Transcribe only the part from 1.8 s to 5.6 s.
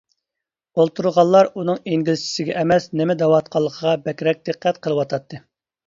ئىنگلىزچىسىگە ئەمەس، نېمە دەۋاتقانلىقىغا بەكرەك دىققەت قىلىۋاتاتتى.